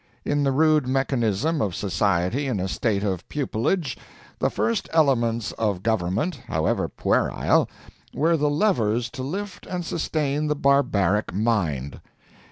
In 0.25 0.43
the 0.43 0.51
rude 0.51 0.87
mechanism 0.87 1.61
of 1.61 1.75
society 1.75 2.47
in 2.47 2.59
a 2.59 2.67
state 2.67 3.03
of 3.03 3.29
pupillage, 3.29 3.95
the 4.39 4.49
first 4.49 4.89
elements 4.91 5.51
of 5.51 5.83
government, 5.83 6.37
however 6.47 6.89
puerile, 6.89 7.69
were 8.11 8.35
the 8.35 8.49
levers 8.49 9.11
to 9.11 9.21
lift 9.21 9.67
and 9.67 9.85
sustain 9.85 10.47
the 10.47 10.55
barbaric 10.55 11.35
mind. 11.35 12.01